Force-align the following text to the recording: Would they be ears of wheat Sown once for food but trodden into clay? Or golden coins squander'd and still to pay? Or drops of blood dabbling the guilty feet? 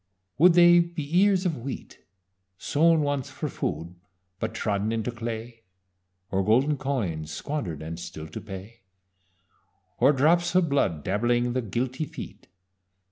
Would 0.39 0.53
they 0.53 0.79
be 0.79 1.19
ears 1.19 1.45
of 1.45 1.57
wheat 1.57 1.99
Sown 2.57 3.01
once 3.01 3.29
for 3.29 3.47
food 3.49 3.93
but 4.39 4.55
trodden 4.55 4.91
into 4.91 5.11
clay? 5.11 5.61
Or 6.31 6.43
golden 6.43 6.75
coins 6.77 7.29
squander'd 7.31 7.83
and 7.83 7.99
still 7.99 8.27
to 8.29 8.41
pay? 8.41 8.81
Or 9.99 10.11
drops 10.11 10.55
of 10.55 10.69
blood 10.69 11.03
dabbling 11.03 11.53
the 11.53 11.61
guilty 11.61 12.05
feet? 12.05 12.47